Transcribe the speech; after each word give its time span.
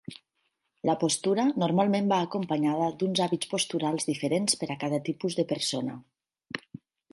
La 0.89 0.95
postura 1.01 1.43
normalment 1.63 2.09
va 2.13 2.19
acompanyada 2.29 2.87
d'uns 3.03 3.23
hàbits 3.27 3.51
posturals 3.53 4.09
diferents 4.09 4.59
per 4.63 4.73
a 4.77 4.81
cada 4.87 5.03
tipus 5.11 5.39
de 5.43 5.49
persona. 5.55 6.01